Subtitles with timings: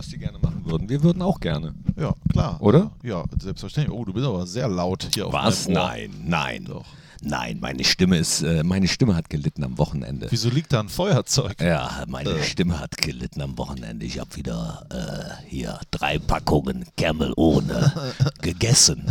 [0.00, 0.88] was die gerne machen würden.
[0.88, 1.74] Wir würden auch gerne.
[1.94, 2.56] Ja, klar.
[2.60, 2.90] Oder?
[3.02, 3.94] Ja, selbstverständlich.
[3.94, 5.68] Oh, du bist aber sehr laut hier auf Was?
[5.68, 6.64] Nein, nein.
[6.64, 6.86] Doch.
[7.20, 10.28] Nein, meine Stimme ist, äh, meine Stimme hat gelitten am Wochenende.
[10.30, 11.60] Wieso liegt da ein Feuerzeug?
[11.60, 12.42] Ja, meine Äh.
[12.44, 14.06] Stimme hat gelitten am Wochenende.
[14.06, 17.92] Ich habe wieder äh, hier drei Packungen Kermel ohne
[18.40, 19.04] gegessen.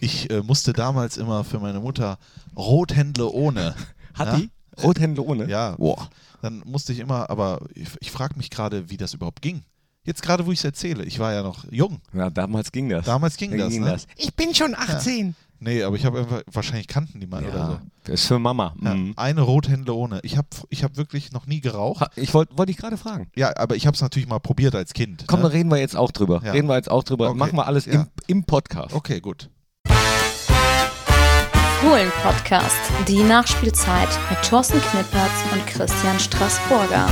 [0.00, 2.18] Ich äh, musste damals immer für meine Mutter
[2.56, 3.74] Rothändle ohne.
[4.14, 4.36] Hat ja?
[4.38, 4.50] die?
[4.82, 5.50] Rothändle ohne?
[5.50, 5.72] Ja.
[5.76, 6.08] Boah.
[6.40, 9.64] Dann musste ich immer, aber ich, ich frage mich gerade, wie das überhaupt ging.
[10.04, 11.04] Jetzt gerade, wo ich es erzähle.
[11.04, 12.00] Ich war ja noch jung.
[12.12, 13.06] Ja, damals ging das.
[13.06, 13.96] Damals ging das, ne?
[14.16, 15.34] Ich bin schon 18.
[15.60, 17.78] Nee, aber ich habe einfach, wahrscheinlich kannten die mal oder Ja, so.
[18.04, 18.74] das ist für Mama.
[18.82, 19.14] Ja, Mhm.
[19.16, 20.20] Eine Rothändle ohne.
[20.22, 22.02] Ich habe ich hab wirklich noch nie geraucht.
[22.02, 23.30] Ha- Ich wollte wollt ich gerade fragen.
[23.34, 25.24] Ja, aber ich habe es natürlich mal probiert als Kind.
[25.26, 25.44] Komm, ne?
[25.44, 26.42] da reden wir jetzt auch drüber.
[26.44, 26.52] Ja.
[26.52, 27.30] Reden wir jetzt auch drüber.
[27.30, 27.38] Okay.
[27.38, 27.92] Machen wir alles Ja.
[27.94, 28.92] im, im Podcast.
[28.94, 29.48] Okay, gut.
[31.80, 32.76] Fohlen Podcast,
[33.08, 37.08] die Nachspielzeit mit Thorsten Knippertz und Christian Straßburger.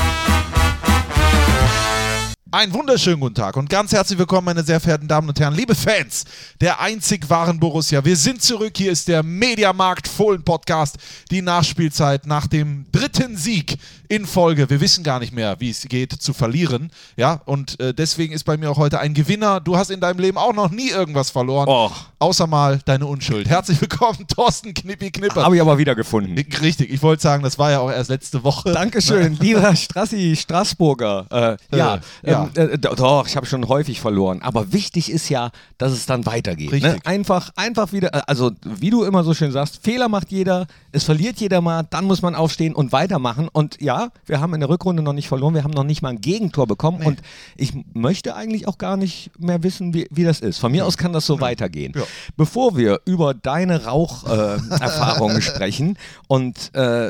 [2.54, 5.74] Einen wunderschönen guten Tag und ganz herzlich willkommen, meine sehr verehrten Damen und Herren, liebe
[5.74, 6.26] Fans
[6.60, 8.04] der einzig wahren Borussia.
[8.04, 8.74] Wir sind zurück.
[8.76, 10.98] Hier ist der Mediamarkt Fohlen Podcast,
[11.30, 13.78] die Nachspielzeit nach dem dritten Sieg
[14.12, 14.68] in Folge.
[14.68, 16.90] Wir wissen gar nicht mehr, wie es geht, zu verlieren.
[17.16, 19.58] Ja, und äh, deswegen ist bei mir auch heute ein Gewinner.
[19.60, 21.92] Du hast in deinem Leben auch noch nie irgendwas verloren, Och.
[22.18, 23.48] außer mal deine Unschuld.
[23.48, 25.42] Herzlich willkommen, Thorsten Knippi Knipper.
[25.44, 26.34] Habe ich aber wieder gefunden.
[26.60, 28.72] Richtig, ich wollte sagen, das war ja auch erst letzte Woche.
[28.72, 31.58] Dankeschön, lieber Strassi Straßburger.
[31.72, 32.50] Äh, ja, Äh, ja.
[32.54, 34.42] Ähm, äh, do- doch, ich habe schon häufig verloren.
[34.42, 36.70] Aber wichtig ist ja, dass es dann weitergeht.
[36.70, 36.74] Ne?
[36.84, 37.06] Richtig.
[37.06, 41.04] Einfach, einfach wieder, äh, also wie du immer so schön sagst, Fehler macht jeder, es
[41.04, 43.48] verliert jeder mal, dann muss man aufstehen und weitermachen.
[43.50, 46.08] Und ja, wir haben in der Rückrunde noch nicht verloren, wir haben noch nicht mal
[46.10, 47.02] ein Gegentor bekommen.
[47.04, 47.20] Und
[47.56, 50.58] ich möchte eigentlich auch gar nicht mehr wissen, wie, wie das ist.
[50.58, 51.92] Von mir aus kann das so weitergehen.
[51.94, 52.02] Ja.
[52.36, 57.08] Bevor wir über deine Raucherfahrungen äh, sprechen und äh,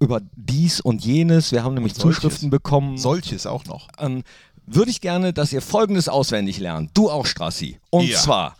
[0.00, 2.08] über dies und jenes, wir haben nämlich solches.
[2.22, 3.88] Zuschriften bekommen, Solches auch noch.
[3.98, 4.22] ähm,
[4.66, 6.90] würde ich gerne, dass ihr folgendes auswendig lernt.
[6.94, 7.78] Du auch, Strassi.
[7.90, 8.18] Und Ja.
[8.18, 8.56] zwar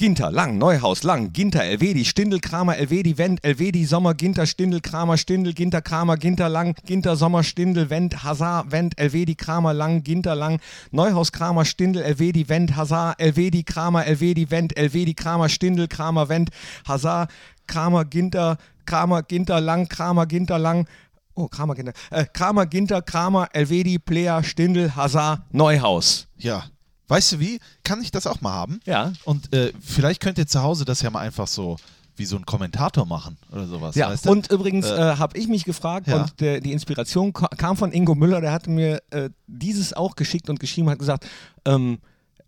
[0.00, 5.18] Ginter, Lang, Neuhaus, Lang, Ginter, Elvedi, Stindel, Kramer, Elvedi, Wendt, Elvedi, Sommer, Ginter, Stindel, Kramer,
[5.18, 10.34] Stindel, Ginter, Kramer, Ginter, Lang, Ginter, Sommer, Stindel, Wendt, Hazard, Wendt, Elvedi, Kramer, Lang, Ginter,
[10.34, 10.58] Lang,
[10.90, 16.48] Neuhaus, Kramer, Stindel, Elvedi, Wendt, Hazard, Elvedi, Kramer, Elvedi, Wendt, Elvedi, Kramer, Stindel, Kramer, Wendt,
[16.88, 17.28] Hazard,
[17.66, 18.56] Kramer, Ginter,
[18.86, 20.86] Kramer, Ginter, Lang, Kramer, Ginter, Lang,
[21.34, 21.92] Oh, Kramer, Ginter.
[22.10, 26.26] Äh, Kramer, Ginter, Kramer, Elvedi, Player, Stindel, Hazard, Neuhaus.
[26.38, 26.64] Ja.
[27.10, 27.58] Weißt du wie?
[27.84, 28.80] Kann ich das auch mal haben?
[28.86, 29.12] Ja.
[29.24, 31.76] Und äh, vielleicht könnt ihr zu Hause das ja mal einfach so
[32.16, 33.94] wie so ein Kommentator machen oder sowas.
[33.96, 34.30] Ja, weißt du?
[34.30, 36.22] und übrigens Äh, äh, habe ich mich gefragt ja.
[36.22, 40.14] und der, die Inspiration ka- kam von Ingo Müller, der hatte mir äh, dieses auch
[40.16, 41.26] geschickt und geschrieben, hat gesagt,
[41.64, 41.98] ähm,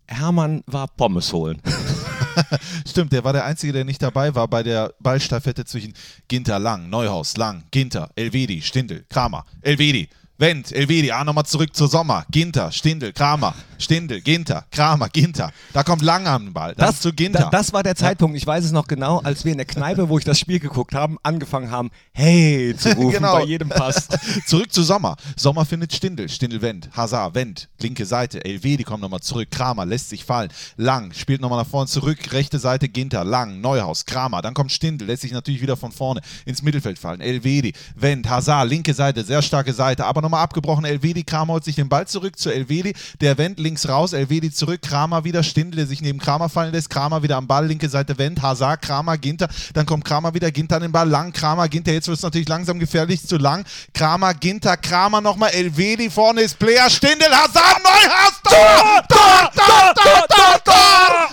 [0.07, 1.59] Hermann war Pommes holen.
[2.87, 5.93] Stimmt, der war der Einzige, der nicht dabei war bei der Ballstaffette zwischen
[6.27, 11.87] Ginter, Lang, Neuhaus, Lang, Ginter, Elvedi, Stindel, Kramer, Elvedi, Wendt, Elvedi, ah, nochmal zurück zur
[11.87, 15.51] Sommer, Ginter, Stindel, Kramer, Stindel, Ginter, Kramer, Ginter.
[15.73, 17.43] Da kommt Lang am Ball, dann zu Ginter.
[17.43, 20.09] da, das war der Zeitpunkt, ich weiß es noch genau, als wir in der Kneipe,
[20.09, 23.33] wo ich das Spiel geguckt habe, angefangen haben, hey zu rufen Genau.
[23.35, 24.07] bei jedem Pass.
[24.47, 25.17] Zurück zu Sommer.
[25.37, 26.27] Sommer findet Stindel.
[26.29, 26.89] Stindel Wendt.
[26.93, 27.69] Hazard Wendt.
[27.79, 28.43] Linke Seite.
[28.43, 29.51] Elvedi kommt nochmal zurück.
[29.51, 30.49] Kramer lässt sich fallen.
[30.77, 32.31] Lang spielt nochmal nach vorne zurück.
[32.33, 33.23] Rechte Seite Ginter.
[33.23, 33.61] Lang.
[33.61, 34.05] Neuhaus.
[34.07, 34.41] Kramer.
[34.41, 35.07] Dann kommt Stindel.
[35.07, 37.21] Lässt sich natürlich wieder von vorne ins Mittelfeld fallen.
[37.21, 37.73] Elvedi.
[37.95, 38.27] Wendt.
[38.27, 38.67] Hazard.
[38.67, 39.23] Linke Seite.
[39.23, 40.05] Sehr starke Seite.
[40.05, 40.85] Aber nochmal abgebrochen.
[40.85, 41.23] Elvedi.
[41.23, 42.93] Kramer holt sich den Ball zurück zu Elvedi.
[43.21, 44.13] Der Wendt links raus.
[44.13, 44.81] Elvedi zurück.
[44.81, 45.43] Kramer wieder.
[45.43, 46.89] Stindel, der sich neben Kramer fallen lässt.
[46.89, 47.67] Kramer wieder am Ball.
[47.67, 48.41] Linke Seite Wendt.
[48.41, 48.81] Hazard.
[48.81, 49.17] Kramer.
[49.17, 49.47] Ginter.
[49.73, 50.49] Dann kommt Kramer wieder.
[50.51, 51.07] Ginter an den Ball.
[51.07, 51.31] Lang.
[51.31, 51.67] Kramer.
[51.67, 51.91] Ginter.
[51.93, 53.25] Jetzt wird es natürlich langsam gefährlich.
[53.27, 53.63] Zu lang.
[53.93, 54.33] Kramer.
[54.33, 54.77] Ginter.
[54.77, 55.51] Kramer nochmal.
[55.51, 56.09] Elvedi.
[56.09, 56.89] Vorne ist Player.
[56.89, 57.27] Stindel.
[57.29, 57.83] Hazard.
[57.83, 58.41] Neuhaus.
[58.43, 59.03] Tor!
[59.09, 59.51] Tor!
[59.53, 59.93] Tor!
[59.93, 60.27] Tor!
[60.27, 60.63] Tor!
[60.63, 61.29] Tor!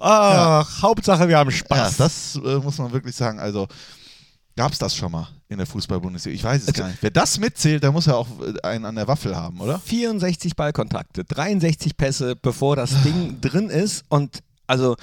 [0.00, 1.96] Ach, Hauptsache wir haben Ja, Spaß.
[1.96, 3.40] das äh, muss man wirklich sagen.
[3.40, 3.66] Also
[4.58, 6.34] gab es das schon mal in der Fußball-Bundesliga?
[6.34, 6.98] Ich weiß es gar nicht.
[7.00, 9.78] Wer das mitzählt, der muss ja auch äh, einen an der Waffel haben, oder?
[9.78, 14.04] 64 Ballkontakte, 63 Pässe, bevor das Ding drin ist.
[14.08, 14.96] Und also,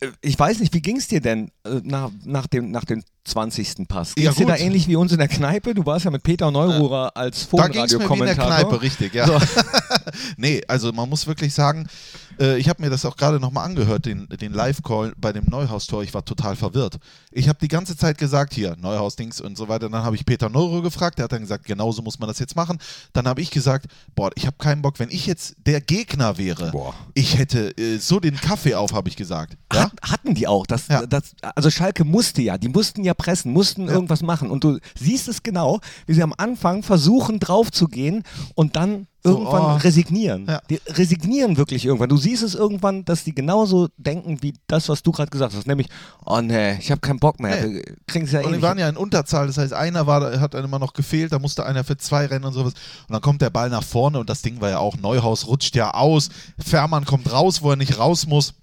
[0.00, 3.02] äh, ich weiß nicht, wie ging es dir denn äh, nach, nach, dem, nach dem
[3.24, 3.88] 20.
[3.88, 4.14] Pass?
[4.14, 5.74] Ging Ja, es dir da ähnlich wie uns in der Kneipe?
[5.74, 8.34] Du warst ja mit Peter Neururer als Da ging es in der.
[8.36, 9.26] Kneipe, richtig, ja.
[9.26, 9.36] So.
[10.36, 11.88] nee, also man muss wirklich sagen,
[12.40, 16.02] äh, ich habe mir das auch gerade nochmal angehört, den, den Live-Call bei dem Neuhaus-Tor.
[16.02, 16.96] Ich war total verwirrt.
[17.30, 19.88] Ich habe die ganze Zeit gesagt, hier, Neuhaus-Dings und so weiter.
[19.88, 22.56] Dann habe ich Peter Neuro gefragt, der hat dann gesagt, genauso muss man das jetzt
[22.56, 22.78] machen.
[23.12, 26.70] Dann habe ich gesagt, boah, ich habe keinen Bock, wenn ich jetzt der Gegner wäre,
[26.70, 26.94] Boah.
[27.14, 29.56] ich hätte äh, so den Kaffee auf, habe ich gesagt.
[29.72, 29.84] Ja?
[29.84, 30.66] Hat, hatten die auch.
[30.66, 31.06] Das, Ja.
[31.06, 34.50] das, also Schalke musste ja, die mussten ja pressen, mussten irgendwas machen.
[34.50, 38.22] Und du siehst es genau, wie sie am Anfang versuchen drauf zu gehen
[38.54, 39.76] und dann irgendwann oh.
[39.76, 40.46] resignieren.
[40.48, 40.60] Ja.
[40.70, 42.08] Die resignieren wirklich irgendwann.
[42.08, 45.66] Du siehst es irgendwann, dass die genauso denken wie das, was du gerade gesagt hast.
[45.66, 45.88] Nämlich,
[46.24, 47.66] oh nee, ich habe keinen Bock mehr.
[47.66, 47.74] Nee.
[47.74, 48.62] Wir kriegen es ja eh Und die nicht.
[48.62, 51.66] waren ja in Unterzahl, das heißt, einer war, hat dann immer noch gefehlt, da musste
[51.66, 52.74] einer für zwei rennen und sowas.
[53.08, 55.74] Und dann kommt der Ball nach vorne und das Ding war ja auch, Neuhaus rutscht
[55.76, 58.54] ja aus, Fährmann kommt raus, wo er nicht raus muss.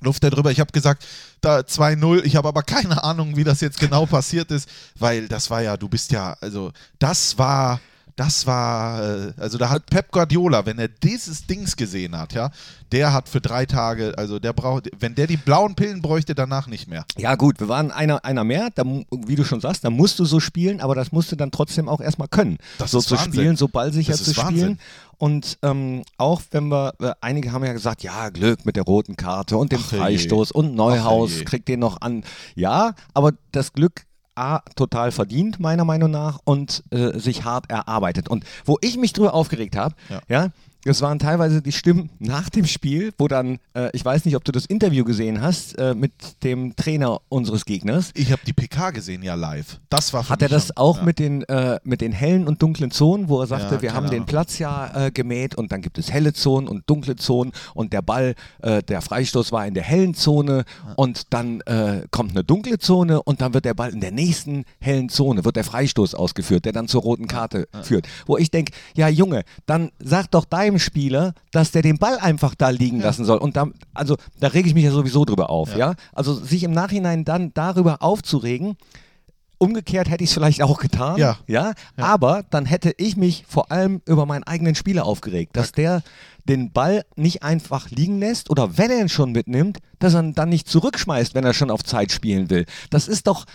[0.00, 0.50] Luft er drüber.
[0.50, 1.06] Ich habe gesagt,
[1.40, 2.22] da 2-0.
[2.24, 4.68] Ich habe aber keine Ahnung, wie das jetzt genau passiert ist,
[4.98, 7.80] weil das war ja, du bist ja, also das war,
[8.16, 12.50] das war, äh, also da hat Pep Guardiola, wenn er dieses Dings gesehen hat, ja,
[12.92, 16.68] der hat für drei Tage, also der braucht, wenn der die blauen Pillen bräuchte, danach
[16.68, 17.04] nicht mehr.
[17.16, 20.24] Ja, gut, wir waren einer, einer mehr, da, wie du schon sagst, da musst du
[20.24, 22.58] so spielen, aber das musst du dann trotzdem auch erstmal können.
[22.78, 23.32] Das so zu Wahnsinn.
[23.32, 24.46] spielen, so ballsicher zu spielen.
[24.46, 24.78] Wahnsinn.
[25.18, 29.16] Und ähm, auch wenn wir, äh, einige haben ja gesagt, ja, Glück mit der roten
[29.16, 29.96] Karte und dem Ach.
[29.96, 32.24] Freistoß und Neuhaus kriegt den noch an.
[32.54, 34.02] Ja, aber das Glück
[34.36, 38.28] A, total verdient, meiner Meinung nach, und äh, sich hart erarbeitet.
[38.28, 40.20] Und wo ich mich drüber aufgeregt habe, Ja.
[40.28, 40.48] ja,
[40.84, 44.44] das waren teilweise die Stimmen nach dem Spiel, wo dann, äh, ich weiß nicht, ob
[44.44, 46.12] du das Interview gesehen hast äh, mit
[46.44, 48.10] dem Trainer unseres Gegners.
[48.14, 49.80] Ich habe die PK gesehen ja live.
[49.88, 51.04] Das war Hat er das schon- auch ja.
[51.04, 54.06] mit, den, äh, mit den hellen und dunklen Zonen, wo er sagte, Ja, wir haben
[54.06, 54.26] den Ahnung.
[54.26, 58.02] Platz ja äh, gemäht und dann gibt es helle Zonen und dunkle Zonen und der
[58.02, 60.64] Ball, äh, der Freistoß war in der hellen Zone
[60.96, 64.64] und dann äh, kommt eine dunkle Zone und dann wird der Ball in der nächsten
[64.80, 68.06] hellen Zone, wird der Freistoß ausgeführt, der dann zur roten Karte führt.
[68.26, 72.54] Wo ich denke, ja Junge, dann sag doch deinem Spieler, dass der den Ball einfach
[72.54, 73.38] da liegen lassen soll.
[73.38, 75.94] Und da, also da rege ich mich ja sowieso drüber auf, ja.
[76.12, 78.76] Also sich im Nachhinein dann darüber aufzuregen,
[79.58, 81.16] Umgekehrt hätte ich es vielleicht auch getan.
[81.16, 81.38] Ja.
[81.46, 81.72] ja.
[81.96, 86.02] Aber dann hätte ich mich vor allem über meinen eigenen Spieler aufgeregt, dass der
[86.46, 90.34] den Ball nicht einfach liegen lässt oder wenn er ihn schon mitnimmt, dass er ihn
[90.34, 92.66] dann nicht zurückschmeißt, wenn er schon auf Zeit spielen will.
[92.90, 93.46] Das ist doch.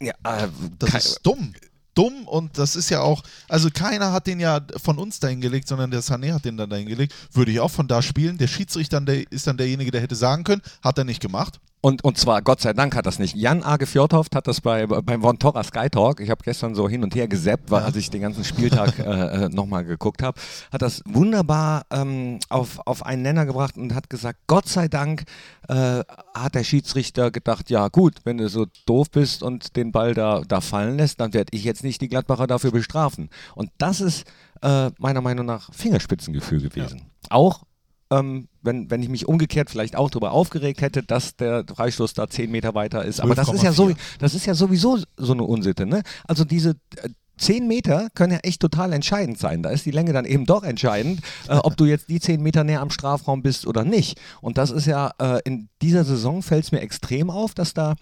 [0.00, 0.48] Ja, äh,
[0.78, 1.52] Das kein- ist dumm.
[2.00, 5.68] Dumm und das ist ja auch, also keiner hat den ja von uns dahin gelegt,
[5.68, 7.14] sondern der Sané hat den dann dahin gelegt.
[7.34, 8.38] Würde ich auch von da spielen.
[8.38, 11.60] Der Schiedsrichter ist dann derjenige, der hätte sagen können, hat er nicht gemacht.
[11.82, 13.34] Und, und zwar, Gott sei Dank hat das nicht.
[13.34, 16.88] Jan Age Fjordhoft hat das bei, beim Von Torra Sky Talk, ich habe gestern so
[16.88, 20.38] hin und her gesappt, weil, als ich den ganzen Spieltag äh, äh, nochmal geguckt habe,
[20.70, 25.24] hat das wunderbar ähm, auf, auf einen Nenner gebracht und hat gesagt, Gott sei Dank
[25.68, 26.02] äh,
[26.34, 30.42] hat der Schiedsrichter gedacht, ja gut, wenn du so doof bist und den Ball da,
[30.46, 33.30] da fallen lässt, dann werde ich jetzt nicht die Gladbacher dafür bestrafen.
[33.54, 34.26] Und das ist
[34.60, 37.06] äh, meiner Meinung nach Fingerspitzengefühl gewesen.
[37.30, 37.62] Auch
[38.10, 42.28] ähm, wenn, wenn ich mich umgekehrt vielleicht auch darüber aufgeregt hätte, dass der Freistoß da
[42.28, 43.20] 10 Meter weiter ist.
[43.20, 43.96] Aber das ist, ja so, 12,4.
[44.18, 45.86] das ist ja sowieso so eine Unsitte.
[45.86, 46.02] Ne?
[46.26, 47.08] Also diese äh,
[47.38, 49.62] 10 Meter können ja echt total entscheidend sein.
[49.62, 52.64] Da ist die Länge dann eben doch entscheidend, äh, ob du jetzt die 10 Meter
[52.64, 54.20] näher am Strafraum bist oder nicht.
[54.40, 57.94] Und das ist ja äh, in dieser Saison fällt es mir extrem auf, dass da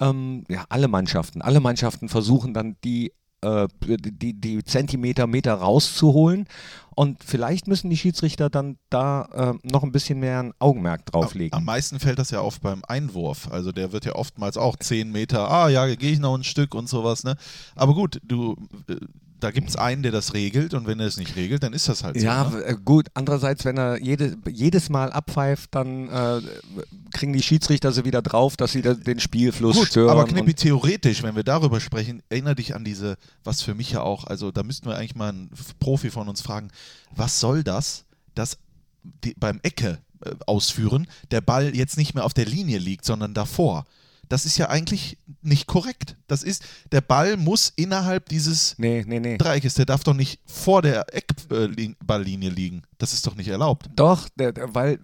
[0.00, 3.12] ähm, ja, alle Mannschaften, alle Mannschaften versuchen dann die
[3.44, 3.68] äh,
[3.98, 6.46] die, die Zentimeter, Meter rauszuholen.
[6.96, 11.56] Und vielleicht müssen die Schiedsrichter dann da äh, noch ein bisschen mehr ein Augenmerk drauflegen.
[11.56, 13.48] Am meisten fällt das ja auf beim Einwurf.
[13.50, 16.74] Also der wird ja oftmals auch 10 Meter, ah ja, gehe ich noch ein Stück
[16.74, 17.24] und sowas.
[17.24, 17.36] Ne?
[17.74, 18.56] Aber gut, du,
[18.88, 18.96] äh,
[19.44, 21.86] da gibt es einen, der das regelt und wenn er es nicht regelt, dann ist
[21.86, 22.24] das halt so.
[22.24, 22.64] Ja, ne?
[22.64, 23.08] äh, gut.
[23.12, 26.40] Andererseits, wenn er jede, jedes Mal abpfeift, dann äh,
[27.12, 30.08] kriegen die Schiedsrichter sie wieder drauf, dass sie da den Spielfluss Gut, stören.
[30.08, 34.00] aber Knippi, theoretisch, wenn wir darüber sprechen, erinnere dich an diese, was für mich ja
[34.00, 36.68] auch, also da müssten wir eigentlich mal einen Profi von uns fragen,
[37.14, 38.56] was soll das, dass
[39.02, 43.34] die, beim Ecke äh, ausführen der Ball jetzt nicht mehr auf der Linie liegt, sondern
[43.34, 43.84] davor?
[44.34, 46.16] Das ist ja eigentlich nicht korrekt.
[46.26, 49.38] Das ist, der Ball muss innerhalb dieses Nee, nee, nee.
[49.38, 52.82] Dreieckes, der darf doch nicht vor der Eckballlinie liegen.
[52.98, 53.88] Das ist doch nicht erlaubt.
[53.94, 54.98] Doch, der, der, weil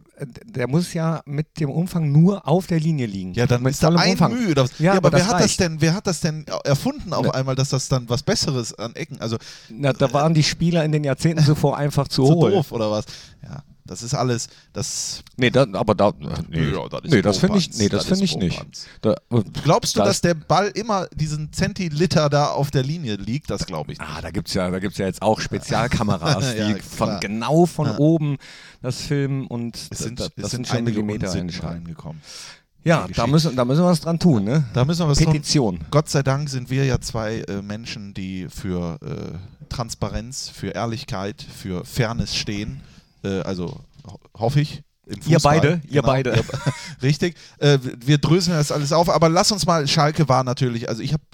[0.45, 3.35] der muss ja mit dem Umfang nur auf der Linie liegen.
[3.35, 4.33] Ja, dann mit ist da ein Umfang.
[4.33, 4.50] Mühe.
[4.50, 4.78] Oder was.
[4.81, 5.61] Ja, Ja, aber aber, wer, hat das reicht.
[5.61, 7.33] denn, wer hat das denn erfunden auf Ne.
[7.35, 9.37] einmal, dass das dann was Besseres an Ecken, also
[9.69, 12.50] Na, da waren die Spieler in den Jahrzehnten zuvor einfach zu, zu hohl.
[12.50, 13.04] doof oder was?
[13.45, 15.25] Ja, das ist alles, das...
[15.37, 16.12] Nee, da, aber da.
[16.49, 18.87] Nee, Ja, das ist nee das finde ich, nee, das Das finde ist ich nicht.
[19.00, 19.16] Da,
[19.64, 23.50] Glaubst du, da dass der Ball immer diesen Zentiliter da auf der Linie liegt?
[23.50, 24.09] Das glaube ich nicht.
[24.09, 27.66] Ah, da gibt es ja, da gibt's ja jetzt auch Spezialkameras, Ja, die von genau
[27.66, 28.37] von oben
[28.80, 32.23] das filmen und Es sind, da, es das sind sind schon Millimeter reingekommen.
[32.85, 34.64] Ja, da müssen, da müssen wir was dran tun, ne?
[34.73, 35.32] Da müssen wir was tun.
[35.32, 35.80] Petition.
[35.90, 41.42] Gott sei Dank sind wir ja zwei äh, Menschen, die für äh, Transparenz, für Ehrlichkeit,
[41.42, 42.80] für Fairness stehen.
[43.23, 44.83] Äh, also ho hoffe ich.
[45.07, 46.37] Im Ihr beide, ihr beide.
[46.37, 46.43] Ja,
[47.03, 47.37] richtig.
[47.59, 51.12] Äh, wir dröseln das alles auf, aber lass uns mal, Schalke war natürlich, also ich
[51.12, 51.25] habe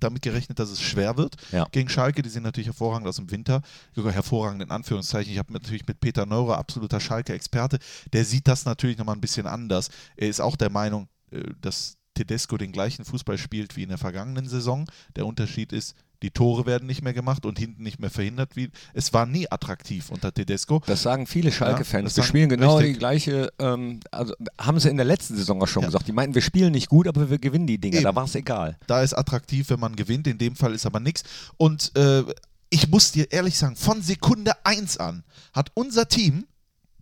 [0.00, 1.66] damit gerechnet, dass es schwer wird Ja.
[1.70, 2.22] gegen Schalke.
[2.22, 3.62] Die sind natürlich hervorragend aus dem Winter.
[3.94, 5.32] Sogar hervorragend in Anführungszeichen.
[5.32, 7.78] Ich habe natürlich mit Peter Neurer, absoluter Schalke-Experte,
[8.12, 9.88] der sieht das natürlich nochmal ein bisschen anders.
[10.16, 13.98] Er ist auch der Meinung, äh, dass Tedesco den gleichen Fußball spielt wie in der
[13.98, 14.86] vergangenen Saison.
[15.16, 18.56] Der Unterschied ist, Die Tore werden nicht mehr gemacht und hinten nicht mehr verhindert.
[18.56, 20.82] Wie, es war nie attraktiv unter Tedesco.
[20.86, 22.04] Das sagen viele Schalke-Fans.
[22.10, 22.94] das wir spielen genau richtig.
[22.94, 25.88] die gleiche, ähm, also haben sie in der letzten Saison auch schon Ja.
[25.88, 26.06] gesagt.
[26.08, 27.96] Die meinten, wir spielen nicht gut, aber wir gewinnen die Dinger.
[27.96, 28.04] Eben.
[28.04, 28.76] Da war es egal.
[28.86, 30.26] Da ist attraktiv, wenn man gewinnt.
[30.26, 31.22] In dem Fall ist aber nichts.
[31.56, 32.22] Und äh,
[32.68, 36.44] ich muss dir ehrlich sagen, von Sekunde 1 an hat unser Team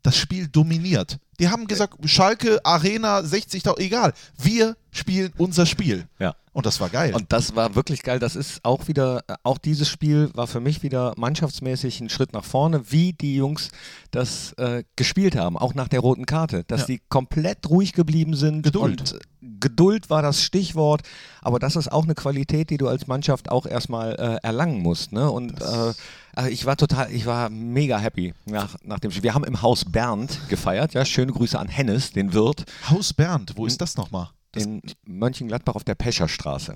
[0.02, 1.18] das Spiel dominiert.
[1.40, 4.12] Die haben gesagt, Schalke, Arena, 60.000, egal.
[4.40, 6.08] Wir spielen unser Spiel.
[6.18, 6.34] Ja.
[6.58, 7.14] Und das war geil.
[7.14, 8.18] Und das war wirklich geil.
[8.18, 12.32] Das ist auch wieder, äh, auch dieses Spiel war für mich wieder mannschaftsmäßig ein Schritt
[12.32, 13.70] nach vorne, wie die Jungs
[14.10, 16.86] das äh, gespielt haben, auch nach der roten Karte, dass Ja.
[16.86, 18.62] die komplett ruhig geblieben sind.
[18.64, 19.12] Geduld.
[19.12, 19.24] Und äh,
[19.60, 21.02] Geduld war das Stichwort,
[21.42, 25.12] aber das ist auch eine Qualität, die du als Mannschaft auch erstmal äh, erlangen musst.
[25.12, 25.30] Ne?
[25.30, 25.92] Und äh,
[26.34, 29.22] also ich war total, ich war mega happy nach, nach dem Spiel.
[29.22, 33.52] Wir haben im Haus Bernd gefeiert, ja, schöne Grüße an Hennes, den Wirt, Haus Bernd,
[33.56, 34.30] wo ist das nochmal?
[34.52, 36.74] Das, in Mönchengladbach auf der Pescherstraße.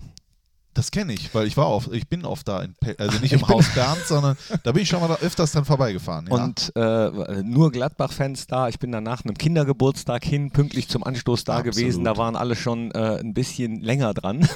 [0.75, 3.47] das kenne ich, weil ich war oft, ich bin oft da, in also nicht im
[3.49, 6.29] Haus Bernd, sondern da bin ich schon mal öfters dann vorbeigefahren.
[6.31, 6.45] Ja.
[6.45, 8.69] Und äh, nur Gladbach-Fans da.
[8.69, 11.77] Ich bin danach einem Kindergeburtstag hin, pünktlich zum Anstoß da Absolut.
[11.77, 12.05] gewesen.
[12.05, 14.49] Da waren alle schon äh, ein bisschen länger dran.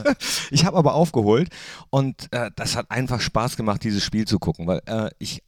[0.50, 1.50] ich habe aber aufgeholt
[1.90, 5.42] und äh, das hat einfach Spaß gemacht, dieses Spiel zu gucken, weil äh, ich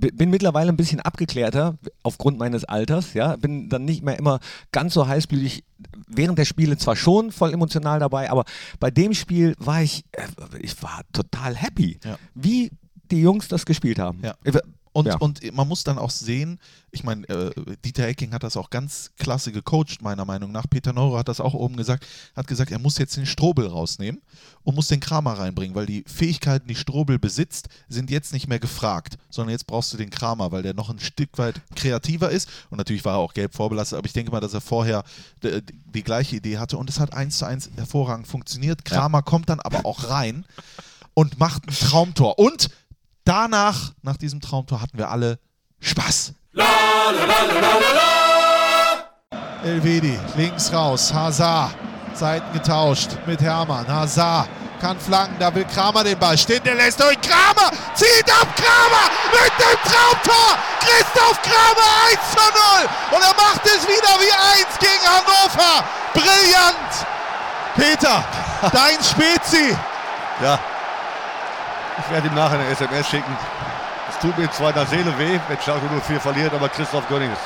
[0.00, 4.40] bin mittlerweile ein bisschen abgeklärter aufgrund meines Alters, ja, bin dann nicht mehr immer
[4.72, 5.64] ganz so heißblütig.
[6.08, 8.44] Während der Spiele zwar schon voll emotional dabei, aber
[8.80, 10.22] bei dem Spiel war ich, äh,
[10.60, 12.18] ich war total happy, Ja.
[12.34, 12.70] wie
[13.10, 14.20] die Jungs das gespielt haben.
[14.22, 14.34] Ja.
[14.98, 15.16] Und, Ja.
[15.18, 16.58] und man muss dann auch sehen,
[16.90, 17.52] ich meine, äh,
[17.84, 20.64] Dieter Hecking hat das auch ganz klasse gecoacht, meiner Meinung nach.
[20.68, 24.20] Peter Neurer hat das auch oben gesagt, hat gesagt, er muss jetzt den Strobel rausnehmen
[24.64, 28.58] und muss den Kramer reinbringen, weil die Fähigkeiten, die Strobel besitzt, sind jetzt nicht mehr
[28.58, 32.48] gefragt, sondern jetzt brauchst du den Kramer, weil der noch ein Stück weit kreativer ist.
[32.70, 35.04] Und natürlich war er auch gelb vorbelastet, aber ich denke mal, dass er vorher
[35.44, 35.62] die,
[35.94, 38.84] die gleiche Idee hatte und es hat eins zu eins hervorragend funktioniert.
[38.84, 40.44] Kramer kommt dann aber auch rein
[41.14, 42.38] und macht ein Traumtor.
[42.38, 42.70] Und
[43.28, 45.38] danach, nach diesem Traumtor, hatten wir alle
[45.80, 46.32] Spaß.
[49.64, 51.74] Elvedi, links raus, Hazard,
[52.14, 54.48] Seiten getauscht mit Hermann, Hazard
[54.80, 59.52] kann flanken, da will Kramer den Ball, Stindel lässt durch, Kramer, zieht ab, Kramer mit
[59.58, 65.04] dem Traumtor, Christoph Kramer 1 zu 0 und er macht es wieder wie 1 gegen
[65.04, 67.06] Hannover, brillant,
[67.76, 68.24] Peter,
[68.72, 69.76] dein Spezi,
[70.40, 70.58] Ja.
[72.00, 73.36] Ich werde ihm nachher eine SMS schicken.
[74.08, 77.38] Es tut mir in zweiter Seele weh, wenn Schalke 04 verliert, aber Christoph Gönnings.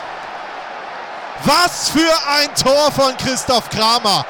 [1.44, 4.24] Was für ein Tor von Christoph Kramer.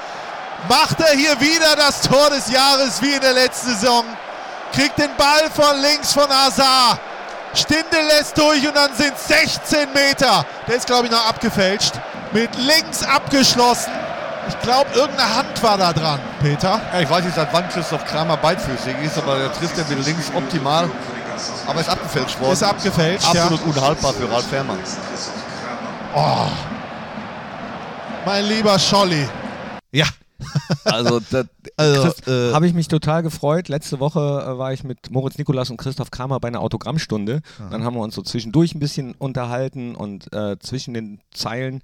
[0.68, 4.04] Macht er hier wieder das Tor des Jahres wie in der letzten Saison.
[4.72, 7.00] Kriegt den Ball von links von Hazard.
[7.54, 10.46] Stindel lässt durch und dann sind 16 Meter.
[10.66, 11.94] Der ist, glaube ich, noch abgefälscht.
[12.32, 13.92] Mit links abgeschlossen.
[14.48, 16.80] Ich glaube, irgendeine Hand war da dran, Peter.
[16.92, 20.04] Ja, ich weiß nicht, seit wann Christoph Kramer beidfüßig ist, aber der trifft er mit
[20.04, 20.90] links optimal.
[21.66, 22.52] Aber ist abgefälscht worden.
[22.52, 23.44] Ist abgefälscht, ja.
[23.44, 24.78] Absolut unhaltbar für Ralf Fährmann.
[28.24, 29.28] Mein lieber Scholli.
[29.90, 30.06] Ja,
[30.84, 31.44] Also, da
[31.76, 33.68] Also, äh, habe ich mich total gefreut.
[33.68, 37.42] Letzte Woche äh, war ich mit Moritz Nikolas und Christoph Kramer bei einer Autogrammstunde.
[37.70, 41.82] Dann haben wir uns so zwischendurch ein bisschen unterhalten und äh, zwischen den Zeilen,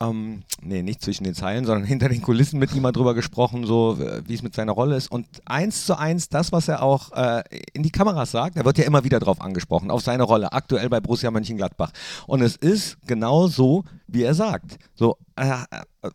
[0.00, 3.64] ähm, nee, nicht zwischen den Zeilen, sondern hinter den Kulissen mit ihm mal drüber gesprochen,
[3.64, 5.10] so äh, wie es mit seiner Rolle ist.
[5.10, 8.78] Und eins zu eins das, was er auch äh, in die Kameras sagt, er wird
[8.78, 11.92] ja immer wieder drauf angesprochen, auf seine Rolle, aktuell bei Borussia Mönchengladbach.
[12.26, 14.78] Und es ist genau so, wie er sagt.
[14.94, 15.66] So, er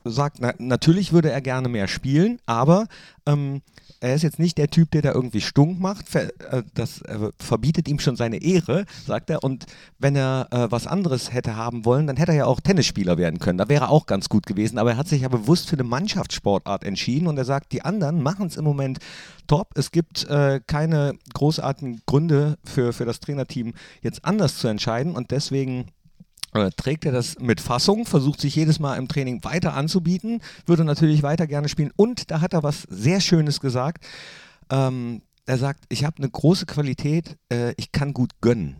[0.06, 2.88] sagt, na, natürlich würde er gerne mehr spielen, aber
[3.26, 3.62] ähm,
[4.02, 6.14] er ist jetzt nicht der Typ, der da irgendwie stunk macht.
[6.16, 6.30] Äh,
[6.74, 9.44] das äh, verbietet ihm schon seine Ehre, sagt er.
[9.44, 9.68] Und
[10.00, 13.40] wenn er äh, was anderes hätte haben wollen, dann hätte er ja auch Tennisspieler werden
[13.40, 13.60] können.
[13.60, 14.80] Da wäre er auch ganz gut gewesen.
[14.80, 18.24] Aber er hat sich ja bewusst für eine Mannschaftssportart entschieden und er sagt, die anderen
[18.24, 19.00] machen es im Moment
[19.48, 19.70] top.
[19.76, 25.16] Es gibt äh, keine großartigen Gründe für, für das Trainerteam, jetzt anders zu entscheiden.
[25.16, 25.86] Und deswegen
[26.76, 31.24] trägt er das mit Fassung, versucht sich jedes Mal im Training weiter anzubieten, würde natürlich
[31.24, 34.06] weiter gerne spielen und da hat er was sehr Schönes gesagt.
[34.70, 38.76] Ähm, er sagt, ich habe eine große Qualität, äh, ich kann gut gönnen.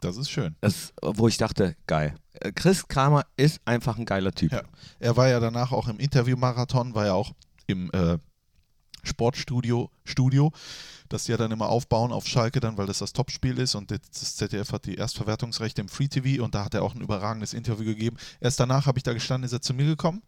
[0.00, 0.56] das ist schön.
[0.60, 2.14] Das, wo ich dachte, geil.
[2.34, 4.52] Äh, Chris Kramer ist einfach ein geiler Typ.
[4.52, 4.62] Ja.
[4.98, 7.32] Er war ja danach auch im Interviewmarathon, war ja auch
[7.66, 8.18] im äh,
[9.02, 10.52] Sportstudio, Studio,
[11.10, 13.90] das die ja dann immer aufbauen auf Schalke dann, weil das das Topspiel ist und
[13.90, 17.52] das ZDF hat die Erstverwertungsrechte im Free TV und da hat er auch ein überragendes
[17.52, 18.16] Interview gegeben.
[18.40, 20.22] Erst danach habe ich da gestanden, ist er zu mir gekommen,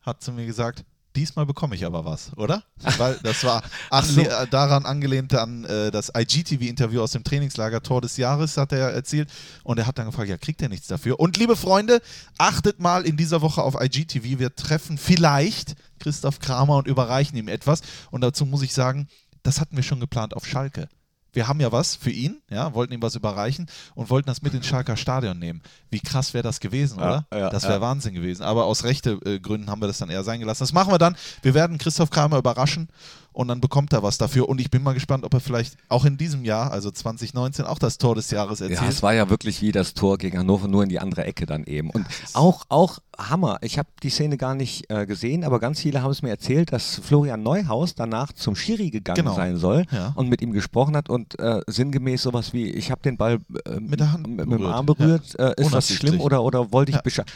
[0.00, 0.84] hat zu mir gesagt,
[1.14, 2.62] diesmal bekomme ich aber was, oder?
[2.96, 8.00] Weil das war anle äh, daran angelehnt an äh, das IGTV-Interview aus dem Trainingslager Tor
[8.00, 9.30] des Jahres, hat er erzählt.
[9.64, 11.20] Und er hat dann gefragt, ja, kriegt er nichts dafür?
[11.20, 12.00] Und liebe Freunde,
[12.38, 14.38] achtet mal in dieser Woche auf IGTV.
[14.38, 17.82] Wir treffen vielleicht Christoph Kramer und überreichen ihm etwas.
[18.10, 19.08] Und dazu muss ich sagen,
[19.42, 20.88] das hatten wir schon geplant auf Schalke.
[21.34, 24.52] Wir haben ja was für ihn, ja, wollten ihm was überreichen und wollten das mit
[24.52, 25.62] ins Schalker Stadion nehmen.
[25.90, 27.38] Wie krass wäre das gewesen, Ja, oder?
[27.38, 27.80] ja, das wäre ja.
[27.80, 28.42] Wahnsinn gewesen.
[28.42, 30.62] Aber aus rechte äh, Gründen haben wir das dann eher sein gelassen.
[30.62, 31.16] Das machen wir dann.
[31.40, 32.88] Wir werden Christoph Kramer überraschen
[33.32, 34.48] und dann bekommt er was dafür.
[34.48, 37.78] Und ich bin mal gespannt, ob er vielleicht auch in diesem Jahr, also 2019, auch
[37.78, 38.80] das Tor des Jahres erzielt.
[38.80, 41.46] Ja, es war ja wirklich wie das Tor gegen Hannover, nur in die andere Ecke
[41.46, 41.90] dann eben.
[41.90, 43.58] Und auch, auch Hammer.
[43.62, 46.72] Ich habe die Szene gar nicht äh, gesehen, aber ganz viele haben es mir erzählt,
[46.72, 49.34] dass Florian Neuhaus danach zum Schiri gegangen Genau.
[49.34, 50.12] sein soll Ja.
[50.16, 53.80] und mit ihm gesprochen hat und äh, sinngemäß sowas wie, ich habe den Ball äh,
[53.80, 54.66] Mit der Hand mit, mit dem.
[54.66, 55.38] Arm berührt.
[55.38, 57.02] Äh, ist das schlimm oder, oder wollte ich Ja.
[57.02, 57.26] Bescheid?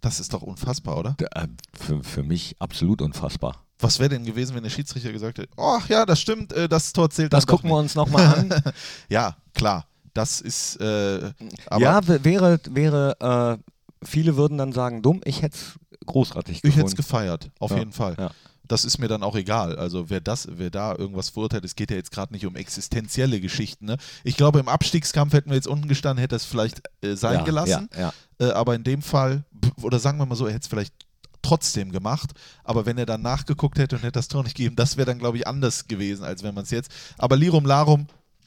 [0.00, 1.16] Das ist doch unfassbar, oder?
[1.34, 3.64] Äh, für, für mich absolut unfassbar.
[3.78, 6.92] Was wäre denn gewesen, wenn der Schiedsrichter gesagt hätte, oh ja, das stimmt, äh, das
[6.92, 8.62] Tor zählt Das gucken wir uns nochmal an.
[9.08, 9.86] Ja, klar.
[10.14, 11.30] Das ist, äh,
[11.66, 16.76] aber ja, wäre, wäre äh, viele würden dann sagen, dumm, ich hätte es großartig ich
[16.76, 16.96] hätte es gefunden.
[16.96, 18.16] gefeiert, auf Ja, jeden Fall.
[18.18, 18.30] ja.
[18.68, 19.76] Das ist mir dann auch egal.
[19.76, 23.40] Also wer das, wer da irgendwas verurteilt, es geht ja jetzt gerade nicht um existenzielle
[23.40, 23.84] Geschichten.
[23.84, 23.96] Ne?
[24.24, 27.42] Ich glaube, im Abstiegskampf hätten wir jetzt unten gestanden, hätte es vielleicht äh, sein ja,
[27.44, 27.88] gelassen.
[28.40, 29.44] Äh, aber in dem Fall,
[29.82, 31.05] oder sagen wir mal so, er hätte es vielleicht
[31.46, 32.32] trotzdem gemacht.
[32.64, 35.18] Aber wenn er dann nachgeguckt hätte und hätte das Tor nicht gegeben, das wäre dann,
[35.18, 36.90] glaube ich, anders gewesen, als wenn man es jetzt.
[37.18, 38.06] Aber Lirum Larum,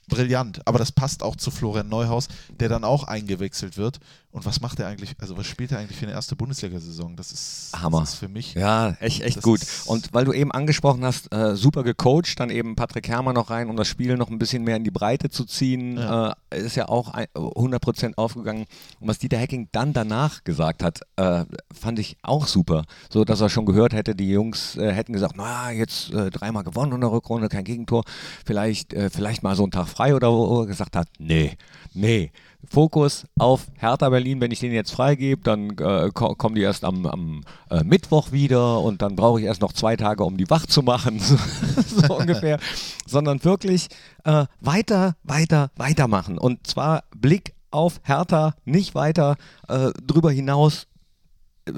[0.09, 0.61] brillant.
[0.67, 2.27] Aber das passt auch zu Florian Neuhaus,
[2.59, 3.99] der dann auch eingewechselt wird.
[4.31, 7.15] Und was macht er eigentlich, also was spielt er eigentlich für eine erste Bundesliga-Saison?
[7.15, 8.01] Das ist, Hammer.
[8.01, 8.53] Das ist für mich.
[8.53, 9.59] Ja, echt, echt gut.
[9.87, 13.71] Und weil du eben angesprochen hast, äh, super gecoacht, dann eben Patrick Herrmann noch rein,
[13.71, 16.35] um das Spiel noch ein bisschen mehr in die Breite zu ziehen, Ja.
[16.51, 18.65] äh, ist ja auch ein, 100% aufgegangen.
[18.99, 22.83] Und was Dieter Hecking dann danach gesagt hat, äh, fand ich auch super.
[23.09, 26.63] So, dass er schon gehört hätte, die Jungs äh, hätten gesagt, na, jetzt äh, dreimal
[26.63, 28.03] gewonnen in der Rückrunde, kein Gegentor,
[28.45, 31.57] vielleicht, äh, vielleicht mal so einen Tag frei oder wo er gesagt hat, nee,
[31.95, 32.31] nee.
[32.67, 34.41] Fokus auf Hertha Berlin.
[34.41, 38.31] Wenn ich den jetzt freigebe, dann äh, ko kommen die erst am, am äh, Mittwoch
[38.31, 41.37] wieder und dann brauche ich erst noch zwei Tage, um die wach zu machen, so,
[41.85, 42.59] so ungefähr.
[43.05, 43.87] Sondern wirklich
[44.23, 46.37] äh, weiter, weiter, weitermachen.
[46.37, 49.35] Und zwar Blick auf Hertha, nicht weiter
[49.67, 50.87] äh, drüber hinaus.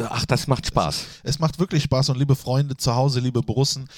[0.10, 1.06] Ach, das macht Spaß.
[1.24, 3.90] Es macht wirklich Spaß und liebe Freunde zu Hause, liebe Borussen,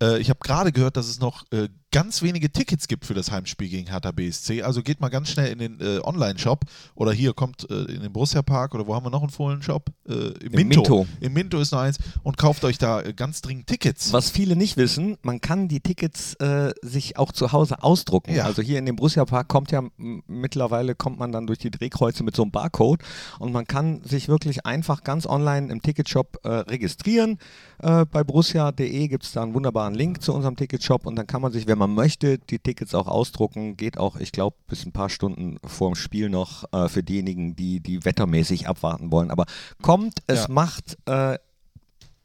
[0.00, 3.30] äh, ich habe gerade gehört, dass es noch äh, ganz wenige Tickets gibt für das
[3.30, 4.62] Heimspiel gegen Hertha BSC.
[4.62, 8.12] Also geht mal ganz schnell in den äh, Online-Shop oder hier kommt äh, in den
[8.12, 9.90] Borussia Park oder wo haben wir noch einen Fohlen-Shop?
[10.08, 10.80] Äh, Im Minto.
[10.80, 11.06] Minto.
[11.20, 14.12] Im Minto ist noch eins und kauft euch da äh, ganz dringend Tickets.
[14.12, 18.34] Was viele nicht wissen, man kann die Tickets äh, sich auch zu Hause ausdrucken.
[18.34, 18.44] Ja.
[18.44, 22.22] Also hier in dem Borussia Park kommt ja mittlerweile kommt man dann durch die Drehkreuze
[22.22, 23.02] mit so einem Barcode
[23.40, 27.38] und man kann sich wirklich einfach ganz online im Ticketshop äh, registrieren.
[27.82, 31.50] Bei borussia.de gibt es da einen wunderbaren Link zu unserem Ticketshop und dann kann man
[31.50, 33.76] sich, wenn man möchte, die Tickets auch ausdrucken.
[33.76, 37.56] Geht auch, ich glaube, bis ein paar Stunden vor dem Spiel noch äh, für diejenigen,
[37.56, 39.30] die die wettermäßig abwarten wollen.
[39.32, 39.46] Aber
[39.82, 40.46] kommt, es Ja.
[40.50, 41.38] macht äh,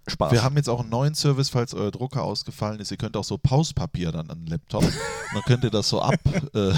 [0.07, 0.31] Spaß.
[0.33, 2.91] Wir haben jetzt auch einen neuen Service, falls euer Drucker ausgefallen ist.
[2.91, 4.83] Ihr könnt auch so Pauspapier dann an den Laptop.
[5.33, 6.19] dann könnt ihr das so ab
[6.53, 6.73] äh,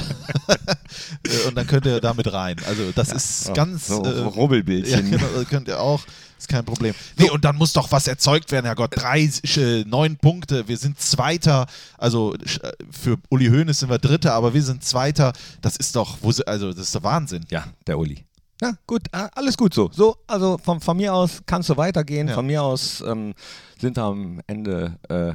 [1.48, 2.56] und dann könnt ihr damit rein.
[2.68, 5.12] Also das ist Ja, ganz so äh, Rubbelbildchen.
[5.12, 6.04] Ja, genau, könnt ihr auch.
[6.38, 6.94] Ist kein Problem.
[7.18, 8.92] Nee, und dann muss doch was erzeugt werden, Herrgott.
[8.96, 10.68] Drei, äh, neun Punkte.
[10.68, 11.66] Wir sind Zweiter.
[11.98, 15.34] Also äh, für Uli Hoeneß sind wir Dritter, aber wir sind Zweiter.
[15.62, 17.46] Das ist doch, also das ist der Wahnsinn.
[17.50, 18.24] Ja, der Uli.
[18.62, 19.90] Ja, gut, äh, alles gut so.
[19.94, 22.28] So, also von, von mir aus kannst du weitergehen.
[22.28, 22.34] Ja.
[22.34, 23.34] Von mir aus ähm,
[23.80, 25.34] sind wir am Ende äh,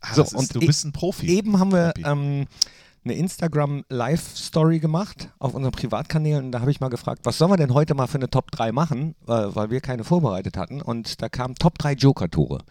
[0.00, 1.28] ah, so, ist, und du e- bist ein Profi.
[1.28, 2.46] Eben haben wir ähm,
[3.04, 6.46] eine Instagram-Live-Story gemacht auf unseren Privatkanälen.
[6.46, 8.50] Und da habe ich mal gefragt, was sollen wir denn heute mal für eine Top
[8.50, 10.82] 3 machen, weil, weil wir keine vorbereitet hatten.
[10.82, 12.64] Und da kamen Top 3 Joker-Tore.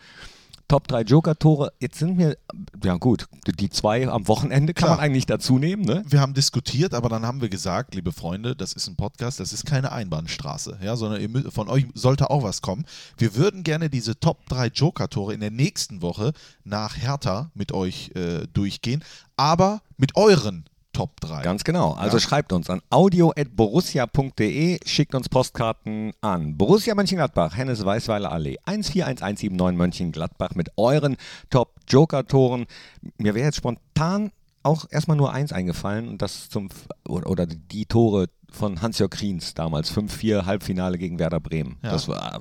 [0.68, 1.72] Top 3 Joker-Tore.
[1.80, 2.38] Jetzt sind mir,
[2.84, 3.28] ja gut,
[3.60, 4.98] die- zwei am Wochenende kann Klar.
[4.98, 6.04] man eigentlich dazu nehmen, ne?
[6.08, 9.54] wir haben diskutiert, aber dann haben wir gesagt, liebe Freunde, das ist ein Podcast, das
[9.54, 12.86] ist keine Einbahnstraße, ja, sondern ihr, mü- von euch sollte auch was kommen.
[13.18, 18.12] Wir würden gerne diese Top 3 Joker-Tore in der nächsten Woche nach Hertha mit euch
[18.16, 19.04] äh, durchgehen,
[19.38, 20.66] aber mit euren
[20.98, 21.44] Top 3.
[21.44, 21.92] Ganz genau.
[21.94, 22.22] Also Ja.
[22.22, 30.56] schreibt uns an audio.borussia.de, schickt uns Postkarten an Borussia Mönchengladbach, Hennes Weißweiler Allee, 141179 Mönchengladbach
[30.56, 31.16] mit euren
[31.52, 32.66] Top-Joker-Toren.
[33.20, 34.32] Mir wäre jetzt spontan
[34.64, 36.70] auch erstmal nur eins eingefallen und das zum
[37.08, 41.78] oder, die Tore von Hans-Jörg Kriens damals 5-4 Halbfinale gegen Werder Bremen.
[41.84, 41.92] Ja.
[41.92, 42.40] Das war,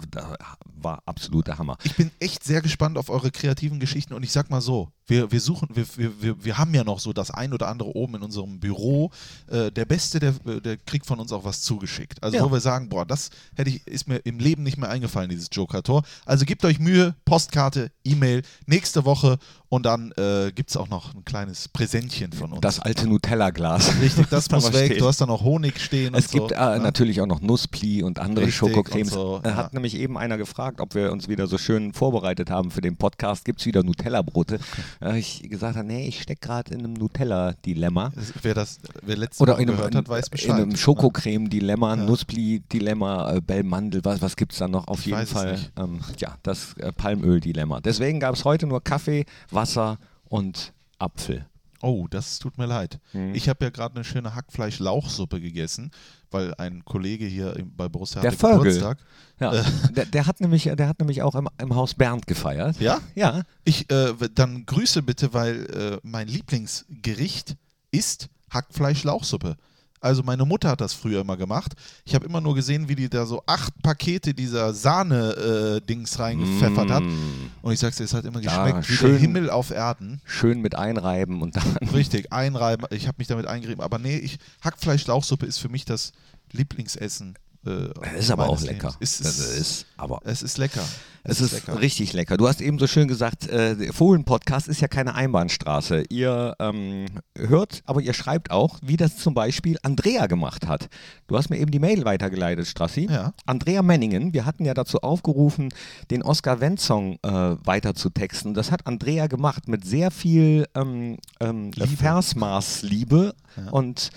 [0.77, 1.77] war absoluter Hammer.
[1.83, 5.31] Ich bin echt sehr gespannt auf eure kreativen Geschichten und ich sag mal so, wir,
[5.31, 8.17] wir suchen, wir, wir, wir, wir haben ja noch so das ein oder andere oben
[8.17, 9.11] in unserem Büro.
[9.49, 12.23] Äh, der Beste, der, der kriegt von uns auch was zugeschickt.
[12.23, 12.45] Also Ja.
[12.45, 15.49] wo wir sagen, boah, das hätte ich, ist mir im Leben nicht mehr eingefallen, dieses
[15.53, 16.03] Joker-Tor.
[16.25, 21.15] Also gebt euch Mühe, Postkarte, E-Mail, nächste Woche und dann äh, gibt es auch noch
[21.15, 22.61] ein kleines Präsentchen von uns.
[22.61, 24.01] Das alte Nutella-Glas.
[24.01, 24.87] Richtig, das Was weg.
[24.87, 25.01] steht.
[25.01, 26.55] Du hast da noch Honig stehen Es und gibt so.
[26.55, 26.79] äh, ja.
[26.79, 29.13] natürlich auch noch Nusspli und andere Schokocremes.
[29.13, 29.57] so, Äh, ja.
[29.57, 32.97] Hat nämlich eben einer gefragt, ob wir uns wieder so schön vorbereitet haben für den
[32.97, 33.45] Podcast.
[33.45, 34.59] Gibt es wieder Nutella-Brote?
[35.03, 38.13] Äh, ich gesagt habe, nee, ich stecke gerade in einem Nutella-Dilemma.
[38.43, 40.51] Wer das, wer letzte Oder Woche in einem, gehört hat, weiß in Bescheid.
[40.53, 42.05] einem Schokocreme-Dilemma, Ja.
[42.05, 44.89] Nussbli-Dilemma, äh, Bellmandel, was, was gibt es da noch?
[44.89, 47.81] Auf Ich jeden Fall ähm, ja, das äh, Palmöl-Dilemma.
[47.81, 51.47] Deswegen gab es heute nur Kaffee, Wasser und Apfel.
[51.83, 52.99] Oh, das tut mir leid.
[53.13, 53.35] Mhm.
[53.35, 55.91] Ich habe ja gerade eine schöne Hackfleisch-Lauchsuppe gegessen,
[56.31, 58.59] weil ein Kollege hier bei Borussia Der hatte Vögel.
[58.59, 58.99] Geburtstag.
[59.39, 62.81] Ja, der, der, hat nämlich, der hat nämlich auch im, im Haus Bernd gefeiert.
[62.81, 63.01] Ja?
[63.15, 63.43] Ja.
[63.65, 67.57] Ich, äh, dann Grüße bitte, weil äh, mein Lieblingsgericht
[67.91, 69.57] ist Hackfleisch-Lauchsuppe.
[70.01, 71.73] Also meine Mutter hat das früher immer gemacht.
[72.05, 77.03] Ich habe immer nur gesehen, wie die da so acht Pakete dieser Sahne-Dings reingepfeffert hat.
[77.03, 77.51] Mm.
[77.63, 79.11] Und ich sag's dir, es hat immer Ja, geschmeckt wie schön.
[79.13, 80.21] der Himmel auf Erden.
[80.25, 81.77] Schön mit einreiben und dann.
[81.95, 82.87] Richtig, einreiben.
[82.91, 83.83] Ich habe mich damit eingerieben.
[83.83, 86.13] Aber nee, ich, Hackfleisch-Lauchsuppe ist für mich das
[86.53, 87.37] Lieblingsessen.
[87.67, 88.95] Äh, ist aber auch lecker.
[89.01, 90.21] Es ist, ist aber.
[90.25, 90.85] es ist lecker.
[91.29, 92.37] Es ist richtig lecker.
[92.37, 96.05] Du hast eben so schön gesagt, äh, der Fohlen-Podcast ist ja keine Einbahnstraße.
[96.09, 100.89] Ihr ähm, hört, aber ihr schreibt auch, wie das zum Beispiel Andrea gemacht hat.
[101.27, 103.09] Du hast mir eben die Mail weitergeleitet, Strassi.
[103.11, 103.33] Ja.
[103.45, 105.71] Andrea Menningen, wir hatten ja dazu aufgerufen,
[106.13, 108.55] den Oscar Wendt-Song äh, weiter zu texten.
[108.55, 111.89] Das hat Andrea gemacht mit sehr viel ähm, ähm, Liebe.
[111.89, 113.35] Versmaßliebe.
[113.73, 114.11] Und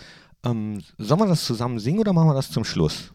[0.46, 3.12] ähm, sollen wir das zusammen singen oder machen wir das zum Schluss?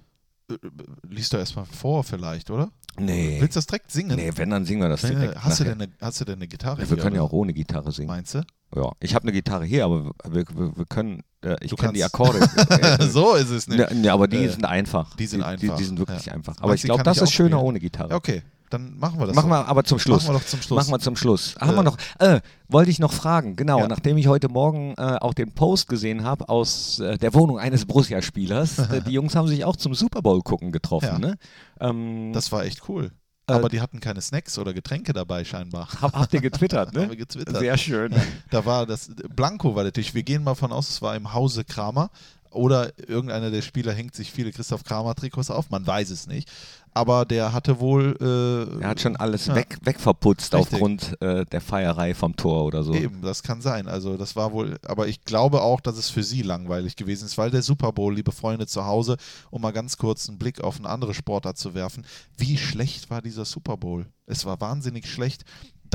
[1.09, 2.71] Liest du erstmal vor, vielleicht, oder?
[2.99, 3.39] Nee.
[3.41, 4.15] Willst du das direkt singen?
[4.17, 5.43] Nee, wenn, dann singen wir das Nee, direkt.
[5.43, 6.81] hast, du denn eine, hast du denn eine Gitarre?
[6.83, 7.31] Ja, hier, wir können ja oder?
[7.31, 8.09] auch ohne Gitarre singen.
[8.09, 8.43] Meinst du?
[8.77, 12.05] Ja, ich habe eine Gitarre hier, aber wir, wir, wir können, äh, ich kenne die
[12.05, 12.41] Akkorde.
[12.69, 13.79] Äh, so ist es nicht.
[13.81, 15.17] ja, ja, aber die Äh, sind einfach.
[15.17, 16.35] die sind Die, einfach, die sind wirklich ja.
[16.35, 16.53] einfach.
[16.53, 17.67] Meinst Aber du, ich die glaube, das ist schöner spielen?
[17.67, 18.11] ohne Gitarre.
[18.11, 18.43] Ja, okay,
[18.75, 19.35] dann machen wir das.
[19.37, 19.55] Machen so.
[19.55, 20.25] wir aber zum Schluss.
[20.25, 20.77] Machen wir doch zum Schluss.
[20.79, 21.55] Machen wir zum Schluss.
[21.61, 23.89] Haben Äh, wir noch, äh, wollte ich noch fragen, genau, Ja.
[23.89, 27.87] nachdem ich heute Morgen äh, auch den Post gesehen habe aus äh, der Wohnung eines
[27.87, 31.19] Borussia-Spielers, äh, die Jungs haben sich auch zum Super Bowl gucken getroffen, Ja.
[31.19, 31.37] ne?
[31.81, 33.11] Ähm, Das war echt cool.
[33.47, 35.89] Äh, Aber die hatten keine Snacks oder Getränke dabei scheinbar.
[36.01, 37.01] hab, habt ihr getwittert, ne?
[37.03, 37.59] Haben wir getwittert.
[37.59, 38.15] Sehr schön.
[38.51, 40.15] Da war das, Blanco war der Tisch.
[40.15, 42.11] Wir gehen mal von aus, es war im Hause Kramer
[42.51, 46.49] oder irgendeiner der Spieler hängt sich viele Christoph Kramer Trikots auf, man weiß es nicht.
[46.95, 48.17] Aber der hatte wohl.
[48.21, 50.73] Äh, Er hat schon alles ja, weg, wegverputzt Richtig.
[50.75, 52.95] aufgrund äh, der Feierei vom Tor oder so.
[52.95, 53.89] Eben, das kann sein.
[53.89, 57.37] Also das war wohl, aber ich glaube auch, dass es für sie langweilig gewesen ist,
[57.37, 59.17] weil der Super Bowl, liebe Freunde zu Hause,
[59.51, 63.21] um mal ganz kurz einen Blick auf eine andere Sportart zu werfen, wie schlecht war
[63.21, 64.07] dieser Super Bowl?
[64.27, 65.45] Es war wahnsinnig schlecht.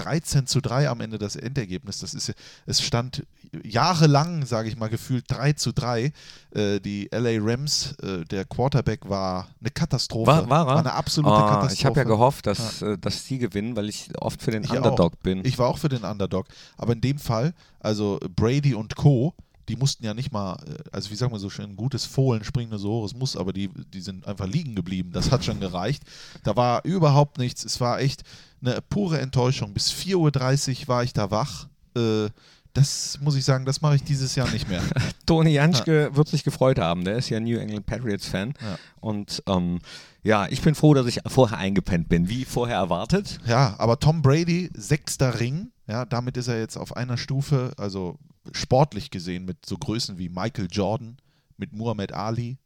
[0.03, 1.99] 13 zu 3 am Ende das Endergebnis.
[1.99, 2.33] Das ist,
[2.65, 3.25] es stand
[3.63, 6.12] jahrelang, sage ich mal, gefühlt 3 zu 3.
[6.51, 10.27] Äh, die LA Rams, äh, der Quarterback war eine Katastrophe.
[10.27, 10.77] War, war er?
[10.79, 11.73] eine absolute Ah, Katastrophe.
[11.73, 14.71] Ich habe ja gehofft, dass, äh, dass sie gewinnen, weil ich oft für den Ich
[14.71, 15.17] Underdog auch.
[15.23, 15.43] bin.
[15.45, 16.47] Ich war auch für den Underdog.
[16.77, 19.33] Aber in dem Fall, also Brady und Co.,
[19.69, 22.43] die mussten ja nicht mal, äh, also wie sagen wir so schön, ein gutes Fohlen
[22.43, 25.12] springen nur so hoch es muss, aber die, die sind einfach liegen geblieben.
[25.13, 26.03] Das hat schon gereicht.
[26.43, 27.63] Da war überhaupt nichts.
[27.63, 28.23] Es war echt
[28.62, 29.73] eine pure Enttäuschung.
[29.73, 31.67] Bis 4.30 Uhr war ich da wach.
[31.95, 32.29] Äh,
[32.73, 34.82] das muss ich sagen, das mache ich dieses Jahr nicht mehr.
[35.25, 37.03] Toni Janschke wird sich gefreut haben.
[37.03, 38.53] Der ist ja New England Patriots-Fan.
[38.62, 38.77] Ja.
[38.99, 39.79] Und ähm,
[40.23, 43.39] ja, ich bin froh, dass ich vorher eingepennt bin, wie vorher erwartet.
[43.45, 48.17] Ja, aber Tom Brady, sechster Ring, ja, damit ist er jetzt auf einer Stufe, also
[48.52, 51.17] sportlich gesehen, mit so Größen wie Michael Jordan,
[51.58, 52.58] mit Muhammad Ali,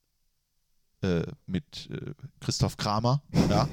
[1.01, 3.67] äh, mit äh, Christoph Kramer, ja,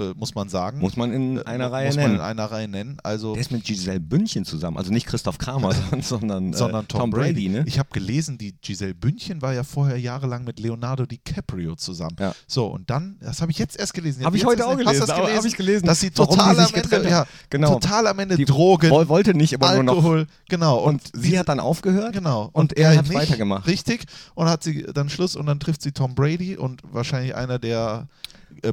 [0.00, 0.80] äh, muss man sagen.
[0.80, 2.14] Muss man in einer Äh, Reihe muss man nennen.
[2.16, 2.96] in einer Reihe nennen.
[3.04, 4.76] Also, Der ist mit Giselle Bündchen zusammen.
[4.78, 7.48] Also nicht Christoph Kramer, sondern, äh, sondern Tom, Brady.
[7.48, 7.64] ne?
[7.66, 12.16] Ich habe gelesen, die Giselle Bündchen war ja vorher jahrelang mit Leonardo DiCaprio zusammen.
[12.18, 12.34] Ja.
[12.46, 14.24] So, und dann, das habe ich jetzt erst gelesen.
[14.24, 15.38] Hab ich heute auch hast du gelesen, das aber gelesen?
[15.38, 17.74] hab ich gelesen, Dass sie total am Ende, ja, Genau.
[17.74, 19.94] total am Ende Die Drogen, woll- wollte nicht, aber nur noch.
[19.96, 20.78] Alkohol, genau.
[20.78, 22.12] Und, Sie hat dann aufgehört.
[22.14, 22.48] Genau.
[22.52, 23.66] Und er hat nicht, weitergemacht.
[23.66, 24.04] Richtig.
[24.34, 28.08] Und hat sie dann Schluss und dann trifft sie Tom Brady und wahrscheinlich einer der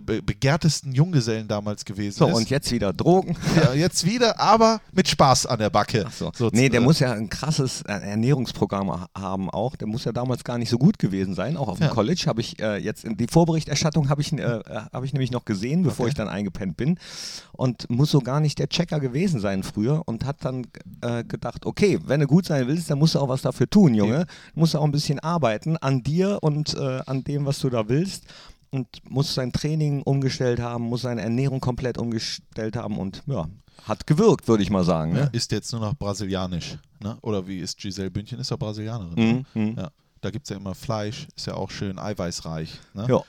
[0.04, 2.34] be begehrtesten Junggesellen damals gewesen So, ist.
[2.36, 3.36] und jetzt wieder Drogen.
[3.56, 6.04] ja, jetzt wieder, aber mit Spaß an der Backe.
[6.08, 6.32] Ach so.
[6.36, 9.76] So, nee, der äh, muss ja ein krasses äh, Ernährungsprogramm ha- haben auch.
[9.76, 11.58] Der muss ja damals gar nicht so gut gewesen sein.
[11.58, 11.94] Auch auf dem Ja.
[11.94, 14.62] College habe ich äh, jetzt in die Vorberichterstattung habe ich, äh, äh,
[14.92, 16.10] hab ich nämlich noch gesehen, bevor Okay.
[16.10, 17.00] ich dann eingepennt bin.
[17.54, 20.68] Und muss so gar nicht der Checker gewesen sein früher und hat dann
[21.02, 23.94] äh, gedacht, okay, wenn du gut sein willst, dann musst du auch was dafür tun,
[23.94, 24.26] Junge.
[24.54, 27.88] Du musst auch ein bisschen arbeiten an dir und äh, an dem, was du da
[27.90, 28.24] willst.
[28.78, 33.48] Und muss sein Training umgestellt haben, muss seine Ernährung komplett umgestellt haben und ja,
[33.84, 35.13] hat gewirkt, würde ich mal sagen.
[35.13, 35.30] Ne?
[35.34, 36.78] ist jetzt nur noch brasilianisch.
[37.02, 37.18] Ne?
[37.22, 38.40] Oder wie ist Giselle Bündchen?
[38.40, 39.46] Ist ja Brasilianerin.
[39.54, 39.76] Mhm, mhm.
[39.78, 39.90] Ja.
[40.22, 42.80] Da gibt es ja immer Fleisch, ist ja auch schön eiweißreich.
[42.94, 43.08] Ne?
[43.10, 43.24] Ja.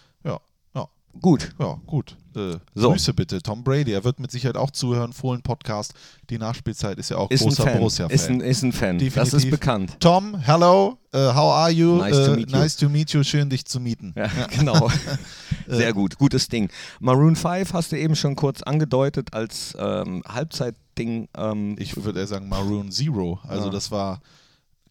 [1.20, 1.54] Gut.
[1.59, 2.16] ja, gut.
[2.37, 2.90] Äh, So.
[2.92, 3.92] Grüße bitte, Tom Brady.
[3.92, 5.12] Er wird mit Sicherheit auch zuhören.
[5.12, 5.94] Fohlen Podcast.
[6.31, 7.78] Die Nachspielzeit ist ja auch Ist großer Fan.
[7.78, 8.14] Borussia-Fan.
[8.14, 8.98] Ist ein, ist ein Fan.
[8.98, 9.35] Das Definitiv.
[9.35, 9.96] ist bekannt.
[10.00, 11.96] Tom, hello, uh, how are you?
[11.96, 12.57] Nice to Uh, meet you.
[12.59, 13.22] nice to meet you.
[13.24, 14.14] Schön, dich zu mieten.
[14.16, 14.90] Ja, genau.
[15.66, 16.16] Sehr gut.
[16.18, 16.70] Gutes Ding.
[17.00, 21.28] Maroon 5 hast du eben schon kurz angedeutet als ähm, Halbzeitding.
[21.37, 23.40] Ähm, Ich würde eher sagen Maroon Zero.
[23.46, 23.70] Also Ja.
[23.70, 24.20] das war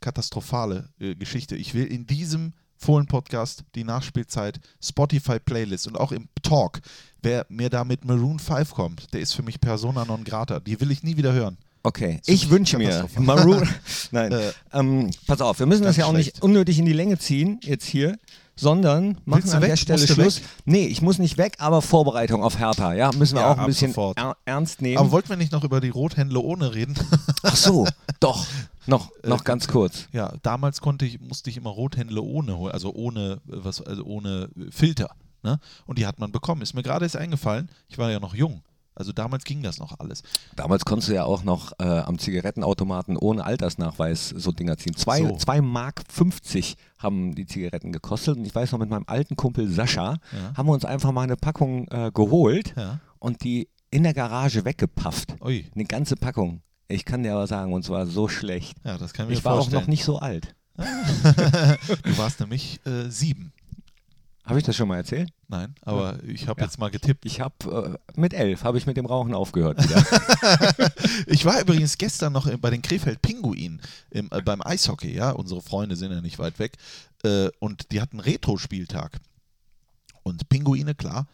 [0.01, 1.55] katastrophale äh, Geschichte.
[1.55, 6.79] Ich will in diesem Fohlen-Podcast die Nachspielzeit Spotify-Playlist und auch im Talk,
[7.21, 10.59] wer mir da mit Maroon 5 kommt, der ist für mich Persona non grata.
[10.59, 11.57] Die will ich nie wieder hören.
[11.83, 13.07] okay, Ziemlich ich wünsche mir.
[13.17, 13.67] Maroon.
[14.11, 16.43] Nein, Äh, ähm, pass auf, wir müssen das ja auch nicht schlecht.
[16.43, 18.17] unnötig in die Länge ziehen, jetzt hier.
[18.59, 19.69] Sondern machen Willst du an weg?
[19.69, 20.41] der Stelle Musst Schluss.
[20.65, 23.67] Nee, ich muss nicht weg, aber Vorbereitung auf Hertha, ja, müssen wir Ja, auch ein
[23.67, 24.17] bisschen sofort.
[24.17, 24.97] er ernst nehmen.
[24.97, 26.95] Aber wollten wir nicht noch über die Rothändler ohne reden?
[27.43, 27.87] Ach so,
[28.19, 28.45] doch,
[28.87, 30.07] noch, noch ganz kurz.
[30.11, 34.03] ja, damals konnte ich, musste ich immer Rothändler ohne holen, also ohne äh, was, also
[34.03, 35.11] ohne äh, Filter.
[35.43, 35.59] Ne?
[35.85, 36.63] Und die hat man bekommen.
[36.63, 38.63] Ist mir gerade erst eingefallen, ich war ja noch jung.
[38.97, 40.23] Also damals ging das noch alles.
[40.55, 44.95] Damals konntest du ja auch noch äh, am Zigarettenautomaten ohne Altersnachweis so Dinger ziehen.
[44.95, 45.37] Zwei, So.
[45.37, 48.37] zwei Mark 50 haben die Zigaretten gekostet.
[48.37, 50.53] Und ich weiß noch, mit meinem alten Kumpel Sascha Ja.
[50.57, 52.99] haben wir uns einfach mal eine Packung äh, geholt Ja.
[53.19, 55.35] und die in der Garage weggepafft.
[55.41, 55.65] Ui.
[55.75, 56.61] Eine ganze Packung.
[56.87, 58.77] Ich kann dir aber sagen, uns war so schlecht.
[58.83, 60.55] Ja, das kann ich mir Ich war auch noch nicht so alt.
[62.03, 63.51] Du warst nämlich äh, sieben.
[64.45, 65.29] Habe ich das schon mal erzählt?
[65.49, 66.65] Nein, aber ich habe Ja.
[66.67, 67.25] jetzt mal getippt.
[67.25, 70.03] Ich habe äh, mit elf habe ich mit dem Rauchen aufgehört wieder.
[71.27, 73.81] Ich war übrigens gestern noch bei den Krefeld Pinguinen
[74.11, 75.31] im, äh, beim Eishockey, ja.
[75.31, 76.73] Unsere Freunde sind ja nicht weit weg.
[77.23, 79.19] Äh, und die hatten Retro-Spieltag.
[80.23, 81.27] Und Pinguine, klar,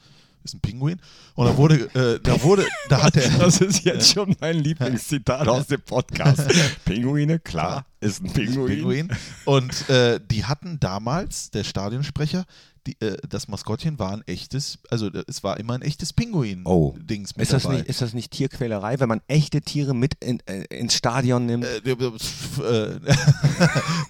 [0.44, 1.00] ist ein Pinguin.
[1.36, 3.30] Und da wurde, äh, da wurde, da hat der.
[3.40, 6.48] Das ist jetzt schon mein Lieblingszitat aus dem Podcast.
[6.86, 8.68] Pinguine, klar, ist ein Pinguin.
[8.78, 9.10] Pinguin.
[9.46, 12.46] Und äh, die hatten damals, der Stadionsprecher,
[12.88, 16.16] die, äh, das Maskottchen war ein echtes, also äh, es war immer ein echtes Oh.
[16.16, 17.78] Pinguin-Dings mit Ist das, dabei.
[17.78, 21.66] nicht, ist das nicht Tierquälerei, wenn man echte Tiere mit in, äh, ins Stadion nimmt?
[21.66, 23.00] Äh, äh,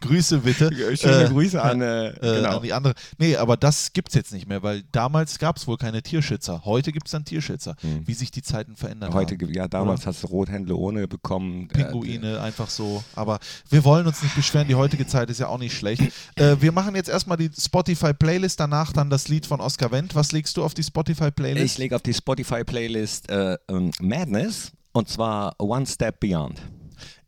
[0.02, 0.72] Grüße bitte.
[0.98, 2.58] Schöne Grüße an, genau.
[2.58, 2.94] an die andere.
[3.18, 6.66] Nee, aber das gibt es jetzt nicht mehr, weil damals gab es wohl keine Tierschützer.
[6.66, 7.76] Heute gibt es dann Tierschützer.
[7.82, 8.08] Hm.
[8.08, 9.54] Wie sich die Zeiten verändert Heute, haben.
[9.54, 11.68] ja, damals hast du Rothändler ohne bekommen.
[11.68, 13.04] Pinguine, einfach so.
[13.16, 16.02] Aber wir wollen uns nicht beschweren, die heutige Zeit ist ja auch nicht schlecht.
[16.36, 20.16] Wir machen jetzt erstmal die Spotify-Playlist, danach dann das Lied von Oscar Wendt.
[20.16, 21.66] Was legst du auf die Spotify-Playlist?
[21.66, 26.62] Ich lege auf die Spotify-Playlist äh, ähm, Madness und zwar One Step Beyond.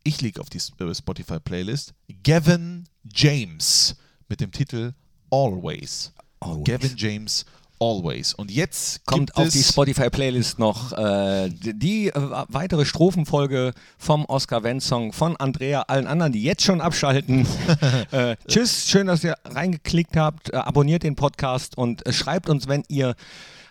[0.02, 3.96] Ich liege auf die äh, Spotify-Playlist Gavin James
[4.30, 4.94] mit dem Titel
[5.30, 6.12] Always.
[6.40, 6.64] Always.
[6.64, 7.44] Gavin James
[7.78, 8.34] Always.
[8.34, 12.12] Und jetzt Kommt auf die Spotify-Playlist noch äh, die, äh,
[12.48, 17.46] weitere Strophenfolge vom Oscar Wendt-Song von Andrea, allen anderen, die jetzt schon abschalten.
[18.10, 20.52] äh, tschüss, schön, dass ihr reingeklickt habt.
[20.52, 23.14] Äh, abonniert den Podcast und äh, schreibt uns, wenn ihr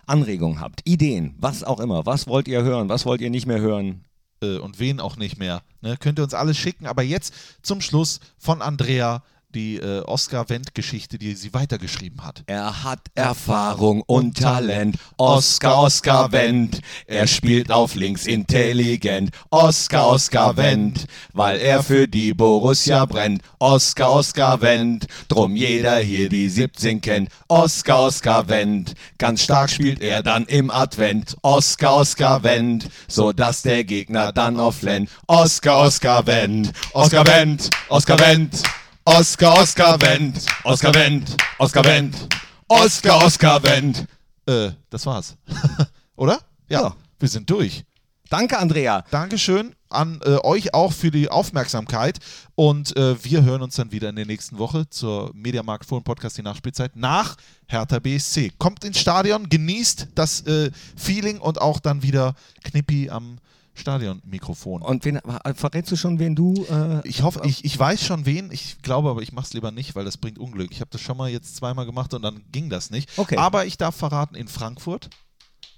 [0.05, 2.05] Anregungen habt, Ideen, was auch immer.
[2.05, 4.05] Was wollt ihr hören, was wollt ihr nicht mehr hören?
[4.41, 5.63] äh, und wen auch nicht mehr.
[5.81, 5.97] Ne?
[5.97, 6.87] Könnt ihr uns alles schicken.
[6.87, 9.23] Aber jetzt zum Schluss von Andrea
[9.55, 12.43] die äh, Oscar Wendt-Geschichte, die sie weitergeschrieben hat.
[12.45, 14.97] Er hat Erfahrung und Talent.
[15.17, 16.81] Oscar, Oscar Wendt.
[17.07, 19.31] Er spielt auf links intelligent.
[19.49, 21.05] Oscar, Oscar Wendt.
[21.33, 23.41] Weil er für die Borussia brennt.
[23.59, 25.07] Oscar, Oscar Wendt.
[25.29, 27.29] Drum jeder hier die 17 kennt.
[27.47, 28.93] Oscar, Oscar Wendt.
[29.17, 31.37] Ganz stark spielt er dann im Advent.
[31.41, 32.89] Oscar, Oscar Wendt.
[33.07, 35.09] So dass der Gegner dann auflennt.
[35.27, 36.73] Oscar, Oscar Wendt.
[36.93, 37.69] Oscar Wendt.
[37.87, 38.61] Oscar Wendt.
[39.07, 40.45] Oscar, Oscar Wendt.
[40.63, 41.35] Oscar Wendt.
[41.59, 42.27] Oscar Wendt.
[42.67, 44.05] Oscar, Oscar Wendt.
[44.47, 45.35] Äh, das war's.
[46.15, 46.39] Oder?
[46.67, 46.95] Ja, Ja.
[47.19, 47.83] wir sind durch.
[48.29, 49.03] Danke, Andrea.
[49.11, 52.17] Dankeschön an äh, euch auch für die Aufmerksamkeit
[52.55, 56.39] und äh, wir hören uns dann wieder in der nächsten Woche zur Mediamarkt Fohlen Podcast
[56.39, 57.35] die Nachspielzeit nach
[57.67, 58.53] Hertha BSC.
[58.57, 63.37] Kommt ins Stadion, genießt das äh, Feeling und auch dann wieder Knippi am
[63.75, 64.81] Stadionmikrofon.
[64.81, 65.19] Und wen,
[65.53, 66.65] verrätst du schon, wen du.
[66.69, 68.51] Äh, Ich hoffe, ich, ich weiß schon wen.
[68.51, 70.71] Ich glaube aber, ich mache es lieber nicht, weil das bringt Unglück.
[70.71, 73.09] Ich habe das schon mal jetzt zweimal gemacht und dann ging das nicht.
[73.17, 73.37] Okay.
[73.37, 75.09] Aber ich darf verraten, in Frankfurt,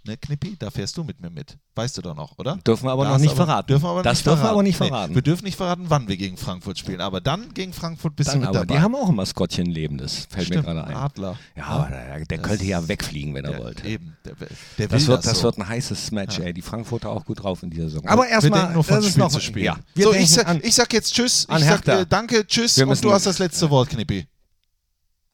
[0.07, 1.57] ne, Knippi, da fährst du mit mir mit.
[1.75, 2.57] Weißt du doch noch, oder?
[2.65, 3.67] Dürfen wir aber Da noch nicht aber, verraten.
[3.67, 5.13] Dürfen wir aber Das nicht dürfen wir aber nicht Nee, verraten.
[5.15, 7.01] wir dürfen nicht verraten, wann wir gegen Frankfurt spielen.
[7.01, 8.75] Aber dann gegen Frankfurt bist Dann du mit aber, dabei.
[8.75, 10.95] die haben auch ein Maskottchen lebendes, fällt Stimmt, mir gerade ein.
[10.95, 11.37] Adler.
[11.55, 13.87] Ja, aber der, der könnte ja wegfliegen, wenn er Ja, wollte.
[13.87, 14.17] Eben.
[14.25, 14.33] Der,
[14.79, 15.43] der Das wird, das so.
[15.43, 16.53] wird ein heißes Match, ey.
[16.53, 18.07] Die Frankfurter auch gut drauf in dieser Saison.
[18.07, 19.63] Aber erstmal, das ist Spiel noch zu Spiel.
[19.63, 21.47] Ja, wir so, ich sag, an, ich sag jetzt Tschüss.
[21.49, 22.77] an ich sag äh, Danke, Tschüss.
[22.79, 24.25] Und du hast das letzte Wort, Knippi.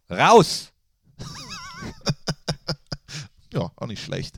[0.10, 0.70] raus!
[3.54, 4.38] Ja, auch nicht schlecht.